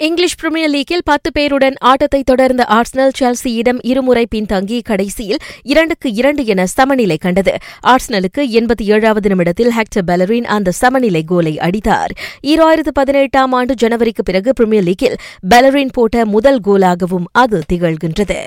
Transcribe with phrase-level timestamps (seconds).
[0.00, 6.66] English premier லீக்கில் பத்து பேருடன் ஆட்டத்தை தொடர்ந்த ஆர்ஸ்னல் செல்சியிடம் இருமுறை பின்தங்கி கடைசியில் இரண்டுக்கு இரண்டு என
[6.66, 12.12] சமநிலை கண்டது ஆர்ஸ்னலுக்கு எண்பத்தி ஏழாவது நிமிடத்தில் ஹெக்டர் பெலரின் அந்த சமநிலை கோலை அடித்தார்
[12.44, 15.16] ஈராயிரத்து பதினெட்டாம் ஆண்டு ஜனவரிக்கு பிறகு பிரீமியர் லீக்கில்
[15.48, 18.40] பெலரின் போட்ட முதல் கோலாகவும் அது திகழ்கின்றது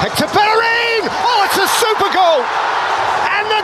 [0.00, 1.04] Hector Bellerin!
[1.22, 2.40] Oh, it's a super goal!
[3.28, 3.60] And the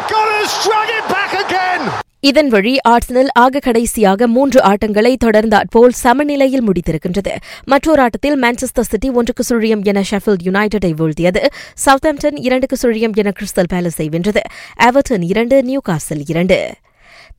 [2.24, 7.36] இதன் வழி ஆர்சனல் ஆக கடைசியாக மூன்று ஆட்டங்களை தொடர்ந்தாற்போல் சமநிலையில் முடித்திருக்கின்றது.
[7.64, 11.46] மற்றொரு ஆட்டத்தில் மான்செஸ்டர் சிட்டி ஒன்றுக்கு சுழியம் என ஷெஃபில்ட் யுனைடெடை வீழ்த்தியது.
[11.84, 14.40] சவுத்தாம்ப்டன் இரண்டுக்கு சுழியம் என கிறிஸ்டல் பேலஸை வென்றது.
[14.82, 16.70] எவர்டன் இரண்டு நியூ காசல் இரண்டு.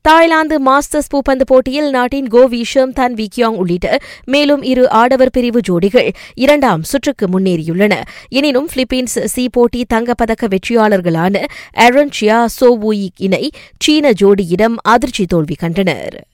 [0.08, 6.10] தாய்லாந்து மாஸ்டர்ஸ் பூப்பந்து போட்டியில் நாட்டின் கோ விஷம் தன் விக்யாங் உள்ளிட்ட மேலும் இரு ஆடவர் பிரிவு ஜோடிகள்
[6.34, 8.02] இரண்டாம் சுற்றுக்கு முன்னேறியுள்ளன.
[8.28, 16.24] எனினும் பிலிப்பீன்ஸ் சி போட்டி தங்கப்பதக்க வெற்றியாளர்களான ஆரன் சியா சோவூயிக் இணை சீன ஜோடியிடம் அதிர்ச்சி தோல்வி கண்டனர்.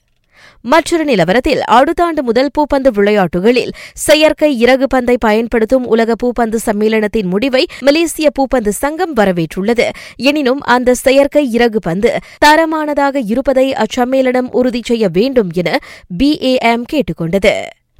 [0.63, 7.67] மற்றொரு நிலவரத்தில் அடுத்த ஆண்டு முதல் பூப்பந்து விளையாட்டுகளில் செயற்கை இறகு பந்தை பயன்படுத்தும் உலக பூப்பந்து சம்மேளனத்தின் முடிவை
[7.80, 9.89] மலேசிய பூப்பந்து சங்கம் வரவேற்றுள்ளது.
[10.17, 15.79] எனினும் அந்த செயற்கை இறகு பந்து தரமானதாக இருப்பதை அச்சம்மேளனம் உறுதி செய்ய வேண்டும் என
[16.19, 17.55] பிஏஎம் கேட்டுக்கொண்டது.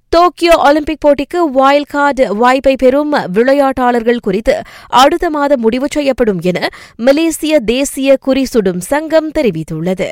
[0.09, 7.61] டோக்கியோ ஒலிம்பிக் போட்டிக்கு வைல்ட் கார்டு வாய்ப்பை பெறும் விளையாட்டாளர்கள் குறித்து அடுத்த மாதம் முடிவு செய்யப்படும் என மலேசிய
[7.61, 10.09] தேசிய குறிசுடும் சங்கம் தெரிவித்துள்ளது.